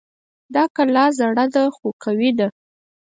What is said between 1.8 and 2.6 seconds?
قوي ده